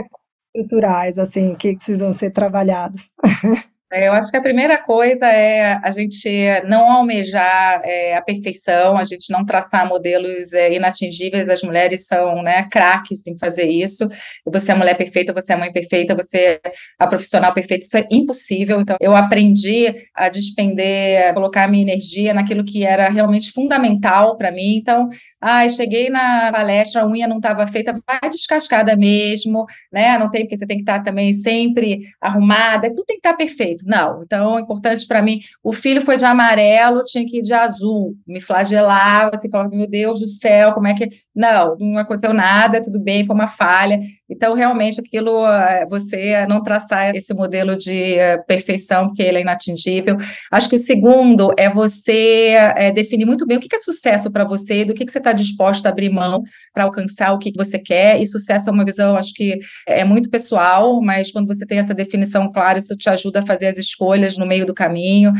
[0.55, 3.09] estruturais, assim, que precisam ser trabalhados.
[4.03, 6.29] Eu acho que a primeira coisa é a gente
[6.67, 11.47] não almejar é, a perfeição, a gente não traçar modelos é, inatingíveis.
[11.47, 14.09] As mulheres são né, craques em fazer isso.
[14.45, 17.85] Você é mulher perfeita, você é mãe perfeita, você é a profissional perfeita.
[17.85, 18.81] Isso é impossível.
[18.81, 24.35] Então, eu aprendi a despender, a colocar a minha energia naquilo que era realmente fundamental
[24.35, 24.75] para mim.
[24.77, 30.17] Então, ah, cheguei na palestra, a unha não estava feita, vai descascada mesmo, né?
[30.17, 33.84] Não tem, porque você tem que estar também sempre arrumada, tudo tem que estar perfeito.
[33.85, 37.53] Não, então, é importante para mim, o filho foi de amarelo, tinha que ir de
[37.53, 41.07] azul, me flagelava, assim, falava assim, meu Deus do céu, como é que...
[41.35, 43.99] Não, não aconteceu nada, tudo bem, foi uma falha.
[44.27, 49.41] Então, realmente, aquilo, eh, você não traçar esse modelo de eh, perfeição, porque ele é
[49.41, 50.17] inatingível.
[50.51, 54.43] Acho que o segundo é você é, definir muito bem o que é sucesso para
[54.43, 56.41] você, do que, você está disposta a abrir mão
[56.73, 58.19] para alcançar o que você quer.
[58.19, 61.93] E sucesso é uma visão, acho que é muito pessoal, mas quando você tem essa
[61.93, 65.33] definição clara, isso te ajuda a fazer as escolhas no meio do caminho.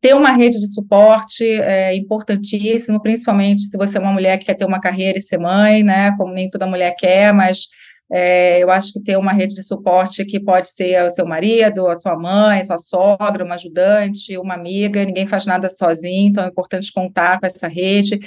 [0.00, 4.54] Ter uma rede de suporte é importantíssimo, principalmente se você é uma mulher que quer
[4.54, 6.14] ter uma carreira e ser mãe, né?
[6.16, 7.66] Como nem toda mulher quer, mas
[8.10, 11.88] é, eu acho que ter uma rede de suporte que pode ser o seu marido,
[11.88, 16.48] a sua mãe, sua sogra, uma ajudante, uma amiga, ninguém faz nada sozinho, então é
[16.48, 18.20] importante contar com essa rede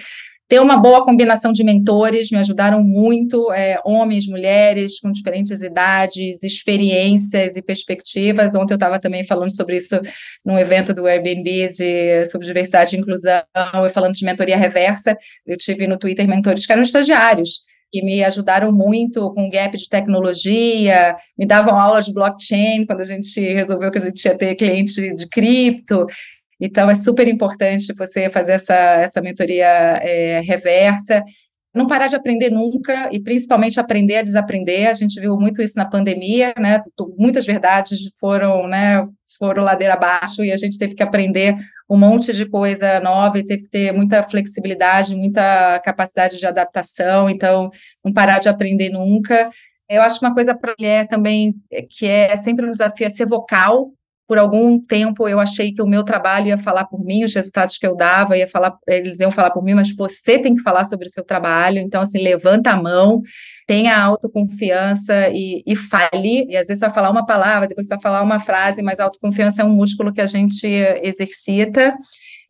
[0.49, 6.41] ter uma boa combinação de mentores, me ajudaram muito, é, homens, mulheres, com diferentes idades,
[6.41, 8.55] experiências e perspectivas.
[8.55, 10.01] Ontem eu estava também falando sobre isso
[10.43, 13.43] num evento do Airbnb de, sobre diversidade e inclusão,
[13.85, 15.15] e falando de mentoria reversa.
[15.45, 17.59] Eu tive no Twitter mentores que eram estagiários,
[17.91, 23.01] que me ajudaram muito com o gap de tecnologia, me davam aula de blockchain quando
[23.01, 26.07] a gente resolveu que a gente ia ter cliente de cripto.
[26.59, 31.23] Então, é super importante você fazer essa, essa mentoria é, reversa.
[31.73, 34.89] Não parar de aprender nunca e principalmente aprender a desaprender.
[34.89, 36.81] A gente viu muito isso na pandemia, né?
[37.17, 39.03] Muitas verdades foram, né,
[39.37, 41.55] foram ladeira abaixo e a gente teve que aprender
[41.89, 47.29] um monte de coisa nova e teve que ter muita flexibilidade, muita capacidade de adaptação.
[47.29, 47.69] Então,
[48.03, 49.49] não parar de aprender nunca.
[49.89, 51.53] Eu acho uma coisa para mulher também
[51.89, 53.91] que é sempre um desafio é ser vocal,
[54.29, 57.79] por algum tempo eu achei que o meu trabalho ia falar por mim, os resultados
[57.79, 60.85] que eu dava, ia falar, eles iam falar por mim, mas você tem que falar
[60.85, 63.23] sobre o seu trabalho, então assim, levanta a mão,
[63.65, 68.21] tenha autoconfiança e, e fale, e às vezes vai falar uma palavra, depois vai falar
[68.21, 70.67] uma frase, mas a autoconfiança é um músculo que a gente
[71.01, 71.95] exercita,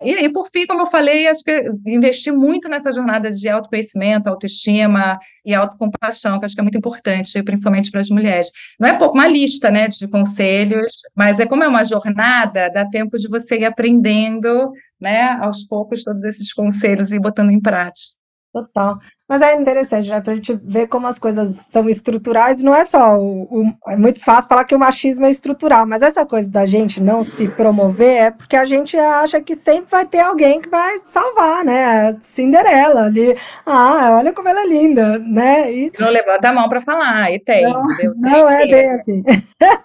[0.02, 4.30] e aí, por fim, como eu falei, acho que investi muito nessa jornada de autoconhecimento,
[4.30, 8.50] autoestima e autocompaixão, que acho que é muito importante, principalmente para as mulheres.
[8.80, 12.86] Não é pouco uma lista né, de conselhos, mas é como é uma jornada, dá
[12.86, 18.19] tempo de você ir aprendendo né, aos poucos todos esses conselhos e botando em prática.
[18.52, 18.98] Total.
[19.28, 20.20] Mas é interessante, né?
[20.22, 24.20] Pra gente ver como as coisas são estruturais, não é só o, o, É muito
[24.20, 28.18] fácil falar que o machismo é estrutural, mas essa coisa da gente não se promover
[28.18, 32.18] é porque a gente acha que sempre vai ter alguém que vai salvar, né?
[32.22, 33.38] Cinderela ali.
[33.68, 35.72] Ah, olha como ela é linda, né?
[35.72, 35.92] E...
[36.00, 37.62] Não levanta a mão para falar, e tem.
[37.62, 37.84] Não,
[38.18, 39.24] não é bem assim.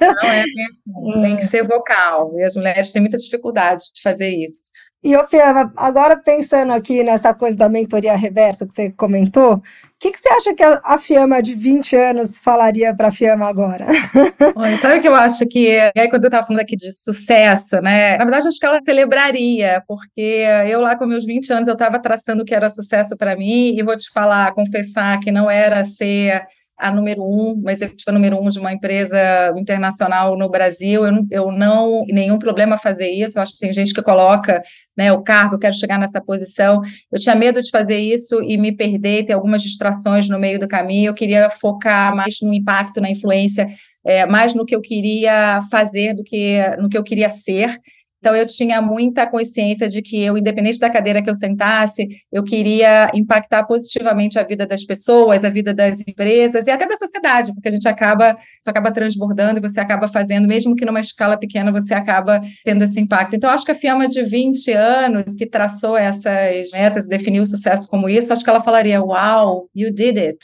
[0.00, 1.22] Não é bem assim.
[1.22, 2.32] Tem que ser vocal.
[2.38, 4.72] E as mulheres têm muita dificuldade de fazer isso.
[5.04, 9.62] E, Fiamma, agora pensando aqui nessa coisa da mentoria reversa que você comentou, o
[10.00, 13.86] que, que você acha que a, Fiamma de 20 anos falaria para a Fiamma agora?
[14.56, 17.82] Olha, sabe o que eu acho que, aí quando eu estava falando aqui de sucesso,
[17.82, 21.74] né, na verdade acho que ela celebraria, porque eu lá com meus 20 anos eu
[21.74, 25.50] estava traçando o que era sucesso para mim, e vou te falar, confessar que não
[25.50, 26.46] era ser
[26.78, 29.18] a número um, uma executiva número um de uma empresa
[29.56, 31.04] internacional no Brasil.
[31.04, 33.38] Eu não, eu não nenhum problema fazer isso.
[33.38, 34.62] Eu acho que tem gente que coloca
[34.96, 36.80] né, o cargo, eu quero chegar nessa posição.
[37.12, 40.68] Eu tinha medo de fazer isso e me perder, ter algumas distrações no meio do
[40.68, 41.10] caminho.
[41.10, 43.68] Eu queria focar mais no impacto, na influência,
[44.04, 47.78] é, mais no que eu queria fazer do que no que eu queria ser.
[48.24, 52.42] Então, eu tinha muita consciência de que eu, independente da cadeira que eu sentasse, eu
[52.42, 57.52] queria impactar positivamente a vida das pessoas, a vida das empresas e até da sociedade,
[57.52, 61.36] porque a gente acaba, isso acaba transbordando e você acaba fazendo, mesmo que numa escala
[61.36, 63.36] pequena, você acaba tendo esse impacto.
[63.36, 67.86] Então, acho que a Fiamma de 20 anos, que traçou essas metas, definiu o sucesso
[67.90, 70.38] como isso, acho que ela falaria: Wow, you did it.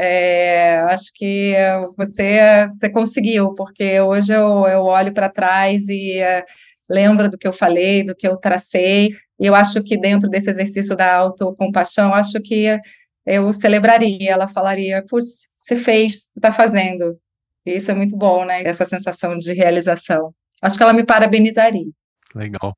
[0.00, 1.56] É, acho que
[1.96, 6.22] você, você conseguiu, porque hoje eu, eu olho para trás e
[6.88, 10.50] lembra do que eu falei, do que eu tracei, e eu acho que dentro desse
[10.50, 12.66] exercício da autocompaixão, acho que
[13.26, 17.18] eu celebraria, ela falaria, putz, você fez, você está fazendo.
[17.66, 18.62] E isso é muito bom, né?
[18.62, 20.34] Essa sensação de realização.
[20.62, 21.86] Acho que ela me parabenizaria.
[22.34, 22.74] Legal.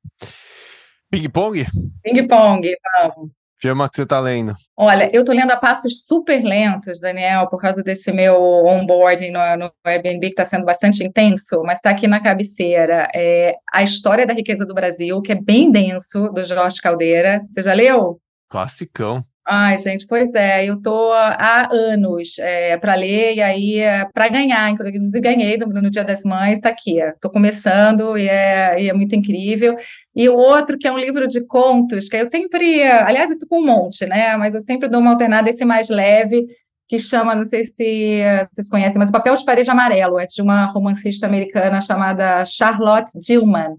[1.09, 1.65] Ping-pong?
[2.03, 3.31] Ping-pong, vamos.
[3.61, 4.55] Fiamma, que você está lendo?
[4.75, 9.39] Olha, eu estou lendo a passos super lentos, Daniel, por causa desse meu onboarding no,
[9.55, 13.07] no Airbnb, que está sendo bastante intenso, mas está aqui na cabeceira.
[13.13, 17.45] É A História da Riqueza do Brasil, que é bem denso, do Jorge Caldeira.
[17.47, 18.19] Você já leu?
[18.49, 19.23] Classicão.
[19.47, 24.27] Ai, gente, pois é, eu tô há anos é, para ler e aí é, para
[24.27, 28.89] ganhar, inclusive ganhei no, no, Dia das Mães, está aqui, estou começando e é, e
[28.89, 29.75] é, muito incrível.
[30.15, 33.47] E o outro, que é um livro de contos, que eu sempre, aliás, eu tô
[33.47, 34.37] com um monte, né?
[34.37, 36.45] Mas eu sempre dou uma alternada, esse mais leve,
[36.87, 38.21] que chama, não sei se
[38.51, 43.75] vocês conhecem, mas Papel de Parede Amarelo, é de uma romancista americana chamada Charlotte Dillman.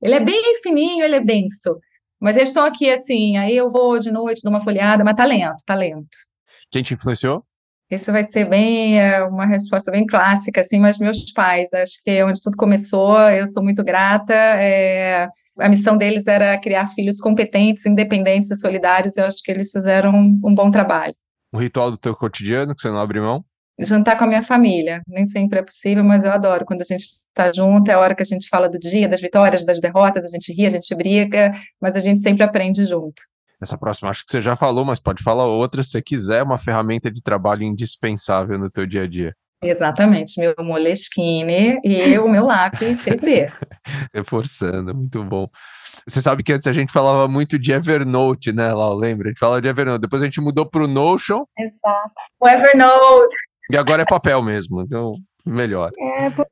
[0.00, 1.78] Ele é bem fininho, ele é denso.
[2.20, 5.64] Mas eles estão aqui assim, aí eu vou de noite, dou uma folhada, mas talento,
[5.64, 6.08] talento.
[6.70, 7.44] Quem te influenciou?
[7.90, 12.10] Esse vai ser bem é, uma resposta bem clássica, assim, mas meus pais, acho que
[12.10, 14.32] é onde tudo começou, eu sou muito grata.
[14.32, 19.72] É, a missão deles era criar filhos competentes, independentes e solidários, eu acho que eles
[19.72, 21.14] fizeram um, um bom trabalho.
[21.52, 23.44] Um ritual do teu cotidiano que você não abre mão?
[23.80, 25.02] Jantar com a minha família.
[25.06, 26.64] Nem sempre é possível, mas eu adoro.
[26.64, 29.20] Quando a gente está junto, é a hora que a gente fala do dia, das
[29.20, 33.22] vitórias, das derrotas, a gente ri, a gente briga, mas a gente sempre aprende junto.
[33.60, 36.56] Essa próxima, acho que você já falou, mas pode falar outra se você quiser, uma
[36.56, 39.34] ferramenta de trabalho indispensável no teu dia a dia.
[39.62, 43.52] Exatamente, meu Moleskine e o meu lápis 6B.
[44.14, 45.46] Reforçando, muito bom.
[46.08, 49.28] Você sabe que antes a gente falava muito de Evernote, né, Lá, lembra?
[49.28, 50.00] A gente falava de Evernote.
[50.00, 51.44] Depois a gente mudou para o Notion.
[51.58, 52.14] Exato.
[52.40, 53.36] O Evernote.
[53.72, 55.14] E agora é papel mesmo, então
[55.44, 55.90] melhor.
[55.98, 56.50] É, porque...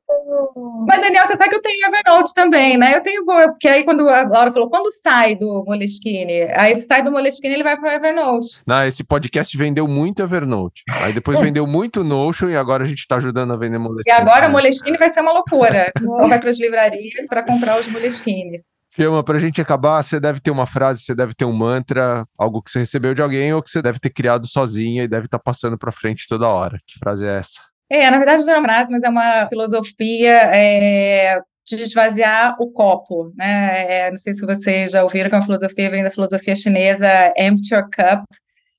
[0.87, 2.95] Mas, Daniel, você sabe que eu tenho Evernote também, né?
[2.95, 6.49] Eu tenho, porque aí quando a Laura falou, quando sai do Moleskine?
[6.55, 8.61] Aí sai do Moleskine, ele vai para o Evernote.
[8.65, 10.83] Não, esse podcast vendeu muito Evernote.
[11.03, 14.15] Aí depois vendeu muito Notion e agora a gente está ajudando a vender Moleskine.
[14.17, 15.91] E agora o Moleskine vai ser uma loucura.
[15.95, 18.78] O pessoal vai para as livrarias para comprar os Moleskines.
[18.99, 22.25] Fiamma, para a gente acabar, você deve ter uma frase, você deve ter um mantra,
[22.37, 25.23] algo que você recebeu de alguém ou que você deve ter criado sozinha e deve
[25.23, 26.77] estar tá passando para frente toda hora.
[26.85, 27.61] Que frase é essa?
[27.89, 32.73] É, na verdade não é uma frase, mas é uma filosofia é, de esvaziar o
[32.73, 33.85] copo, né?
[33.89, 37.07] É, não sei se vocês já ouviram que é uma filosofia vem da filosofia chinesa
[37.37, 38.25] Empty Your Cup,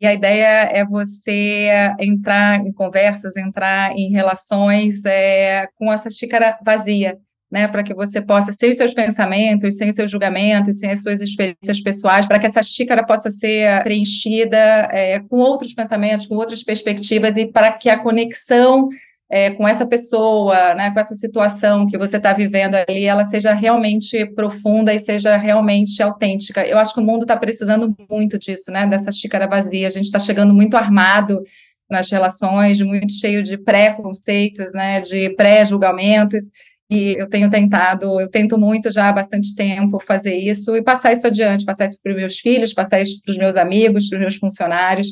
[0.02, 6.58] e a ideia é você entrar em conversas, entrar em relações é, com essa xícara
[6.62, 7.18] vazia
[7.50, 11.02] né, para que você possa, sem os seus pensamentos, sem os seus julgamentos, sem as
[11.02, 14.56] suas experiências pessoais, para que essa xícara possa ser preenchida
[14.92, 18.88] é, com outros pensamentos, com outras perspectivas e para que a conexão
[19.30, 23.54] é, com essa pessoa, né, com essa situação que você está vivendo ali, ela seja
[23.54, 26.66] realmente profunda e seja realmente autêntica.
[26.66, 29.86] Eu acho que o mundo está precisando muito disso, né, dessa xícara vazia.
[29.86, 31.40] A gente está chegando muito armado
[31.88, 36.44] nas relações, muito cheio de preconceitos, né, de pré-julgamentos,
[36.90, 41.12] e eu tenho tentado, eu tento muito já há bastante tempo fazer isso e passar
[41.12, 44.16] isso adiante, passar isso para os meus filhos, passar isso para os meus amigos, para
[44.16, 45.08] os meus funcionários,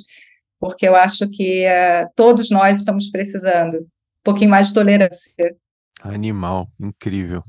[0.58, 3.86] porque eu acho que uh, todos nós estamos precisando um
[4.24, 5.56] pouquinho mais de tolerância.
[6.02, 7.44] Animal, incrível.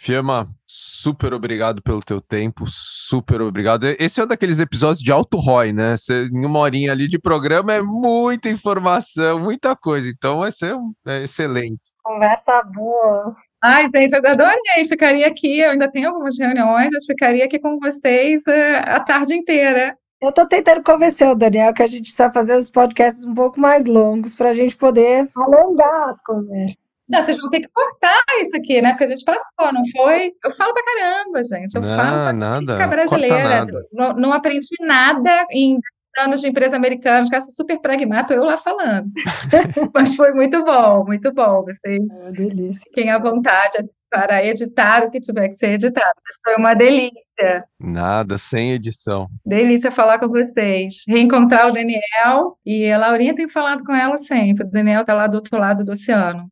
[0.00, 3.84] Fiamma, super obrigado pelo teu tempo, super obrigado.
[3.98, 5.96] Esse é um daqueles episódios de alto ROI, né?
[5.96, 10.76] Você, em uma horinha ali de programa é muita informação, muita coisa, então vai ser
[11.06, 11.87] é excelente.
[12.08, 13.36] Conversa boa.
[13.62, 14.88] Ai, gente, eu adorei.
[14.88, 19.34] Ficaria aqui, eu ainda tenho algumas reuniões, mas ficaria aqui com vocês uh, a tarde
[19.34, 19.94] inteira.
[20.18, 23.60] Eu estou tentando convencer o Daniel que a gente precisa fazer os podcasts um pouco
[23.60, 26.78] mais longos para a gente poder alongar as conversas.
[27.06, 28.90] Não, vocês vão ter que cortar isso aqui, né?
[28.90, 30.32] Porque a gente passou, não foi?
[30.44, 31.74] Eu falo pra caramba, gente.
[31.74, 33.66] Eu não, falo só nada, brasileira.
[33.92, 35.78] Não, não aprendi nada em
[36.18, 39.10] anos de empresa americana, os caras são super pragmáticos, eu lá falando.
[39.94, 41.62] Mas foi muito bom, muito bom.
[41.64, 42.82] Vocês é delícia.
[42.84, 46.14] fiquem à vontade para editar o que tiver que ser editado.
[46.42, 47.64] Foi uma delícia.
[47.78, 49.28] Nada, sem edição.
[49.44, 51.02] Delícia falar com vocês.
[51.06, 54.64] Reencontrar o Daniel e a Laurinha tem falado com ela sempre.
[54.66, 56.48] O Daniel está lá do outro lado do oceano.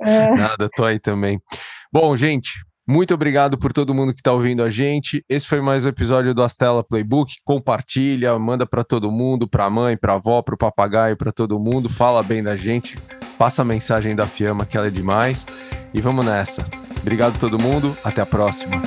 [0.00, 0.30] É.
[0.34, 1.40] Nada, tô aí também.
[1.92, 2.50] Bom, gente,
[2.86, 5.24] muito obrigado por todo mundo que está ouvindo a gente.
[5.28, 7.34] Esse foi mais um episódio do Astela Playbook.
[7.44, 11.32] Compartilha, manda para todo mundo, para a mãe, para a avó, para o papagaio, para
[11.32, 11.88] todo mundo.
[11.88, 12.98] Fala bem da gente.
[13.38, 15.46] Passa a mensagem da Fiamma que ela é demais.
[15.94, 16.66] E vamos nessa.
[17.00, 17.96] Obrigado a todo mundo.
[18.04, 18.80] Até a próxima.